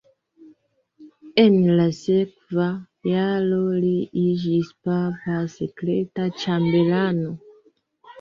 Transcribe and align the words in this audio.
En 1.41 1.57
la 1.79 1.83
sekva 1.97 2.65
jaro 3.09 3.59
li 3.83 3.91
iĝis 4.21 4.71
papa 4.87 5.37
sekreta 5.57 6.25
ĉambelano. 6.45 7.35